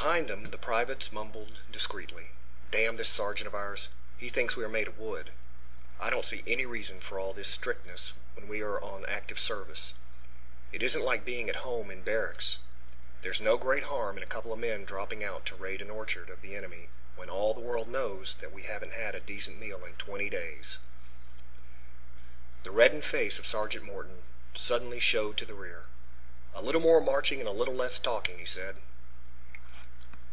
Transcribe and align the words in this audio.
Behind 0.00 0.28
them 0.28 0.50
the 0.50 0.56
privates 0.56 1.12
mumbled 1.12 1.58
discreetly. 1.70 2.30
"Damn 2.70 2.96
this 2.96 3.08
sergeant 3.08 3.46
of 3.46 3.54
ours. 3.54 3.90
He 4.16 4.30
thinks 4.30 4.56
we 4.56 4.64
are 4.64 4.68
made 4.68 4.88
of 4.88 4.96
wood. 4.98 5.30
I 6.00 6.08
don't 6.08 6.24
see 6.24 6.42
any 6.46 6.64
reason 6.64 7.00
for 7.00 7.18
all 7.18 7.34
this 7.34 7.48
strictness 7.48 8.14
when 8.34 8.48
we 8.48 8.62
are 8.62 8.80
on 8.80 9.04
active 9.04 9.38
service. 9.38 9.92
It 10.72 10.82
isn't 10.82 11.02
like 11.04 11.26
being 11.26 11.50
at 11.50 11.56
home 11.66 11.90
in 11.90 12.00
barracks! 12.02 12.56
There 13.20 13.30
is 13.30 13.42
no 13.42 13.58
great 13.58 13.84
harm 13.84 14.16
in 14.16 14.22
a 14.22 14.26
couple 14.28 14.54
of 14.54 14.58
men 14.58 14.86
dropping 14.86 15.22
out 15.22 15.44
to 15.46 15.54
raid 15.54 15.82
an 15.82 15.90
orchard 15.90 16.30
of 16.30 16.40
the 16.40 16.56
enemy 16.56 16.88
when 17.14 17.28
all 17.28 17.52
the 17.52 17.60
world 17.60 17.86
knows 17.88 18.34
that 18.40 18.52
we 18.52 18.62
haven't 18.62 18.94
had 18.94 19.14
a 19.14 19.20
decent 19.20 19.58
meal 19.60 19.84
in 19.84 19.94
twenty 19.96 20.30
days." 20.30 20.78
The 22.62 22.70
reddened 22.70 23.04
face 23.04 23.38
of 23.38 23.46
Sergeant 23.46 23.84
Morton 23.84 24.22
suddenly 24.54 24.98
showed 24.98 25.36
to 25.36 25.44
the 25.44 25.54
rear. 25.54 25.84
"A 26.54 26.62
little 26.62 26.80
more 26.80 27.02
marching 27.02 27.46
and 27.46 27.48
less 27.50 27.98
talking," 27.98 28.38
he 28.38 28.46
said. 28.46 28.78